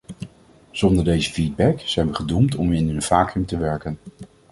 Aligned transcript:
Zonder 0.71 1.03
deze 1.03 1.31
feedback 1.31 1.79
zijn 1.79 2.07
we 2.07 2.13
gedoemd 2.13 2.55
om 2.55 2.73
in 2.73 2.89
een 2.89 3.01
vacuüm 3.01 3.45
te 3.45 3.57
werken. 3.57 3.97